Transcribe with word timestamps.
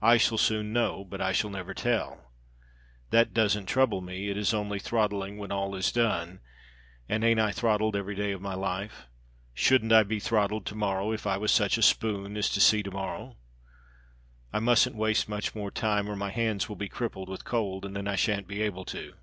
I 0.00 0.16
shall 0.16 0.38
soon 0.38 0.72
know 0.72 1.04
but 1.04 1.20
I 1.20 1.32
shall 1.32 1.50
never 1.50 1.74
tell. 1.74 2.32
That 3.10 3.34
doesn't 3.34 3.66
trouble 3.66 4.00
me, 4.00 4.30
it 4.30 4.38
is 4.38 4.54
only 4.54 4.78
throttling 4.78 5.36
when 5.36 5.52
all 5.52 5.74
is 5.74 5.92
done; 5.92 6.40
and 7.06 7.22
ain't 7.22 7.38
I 7.38 7.52
throttled 7.52 7.94
every 7.94 8.14
day 8.14 8.32
of 8.32 8.40
my 8.40 8.54
life. 8.54 9.08
Shouldn't 9.52 9.92
I 9.92 10.04
be 10.04 10.20
throttled 10.20 10.64
to 10.64 10.74
morrow 10.74 11.12
if 11.12 11.26
I 11.26 11.36
was 11.36 11.52
such 11.52 11.76
a 11.76 11.82
spoon 11.82 12.34
as 12.38 12.48
to 12.48 12.60
see 12.62 12.82
to 12.82 12.90
morrow. 12.90 13.36
I 14.54 14.58
mustn't 14.58 14.96
waste 14.96 15.28
much 15.28 15.54
more 15.54 15.70
time 15.70 16.08
or 16.08 16.16
my 16.16 16.30
hands 16.30 16.70
will 16.70 16.76
be 16.76 16.88
crippled 16.88 17.28
with 17.28 17.44
cold 17.44 17.84
and 17.84 17.94
then 17.94 18.08
I 18.08 18.16
shan't 18.16 18.48
be 18.48 18.62
able 18.62 18.86
to. 18.86 19.16